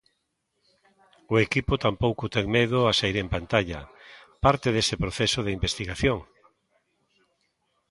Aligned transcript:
O 1.33 1.35
equipo 1.45 1.73
tampouco 1.85 2.23
ten 2.35 2.45
medo 2.57 2.79
a 2.83 2.91
saír 2.99 3.15
en 3.23 3.27
pantalla, 3.35 3.81
parte 4.45 4.67
dese 4.75 4.95
proceso 5.03 5.39
de 5.43 5.55
investigación. 5.57 6.17